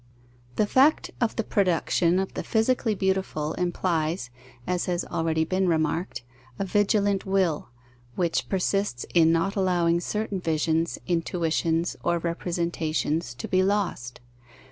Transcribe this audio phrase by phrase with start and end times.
[0.55, 4.31] _The fact of the production of the physically beautiful implies,
[4.65, 6.23] as has already been remarked,
[6.57, 7.69] a vigilant will,
[8.15, 14.21] which persists in not allowing certain visions, intuitions, or representations, to be lost.